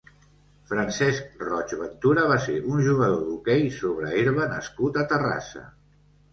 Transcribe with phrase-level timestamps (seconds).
[0.69, 5.67] Francesc Roig Ventura va ser un jugador d'hoquei sobre herba nascut a Terrassa.